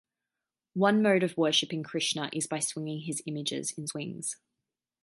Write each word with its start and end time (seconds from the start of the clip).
One 0.73 1.03
mode 1.03 1.21
of 1.21 1.37
worshipping 1.37 1.83
Krishna 1.83 2.31
is 2.33 2.47
by 2.47 2.57
swinging 2.59 3.01
his 3.01 3.21
images 3.27 3.71
in 3.77 3.85
swings. 3.85 4.35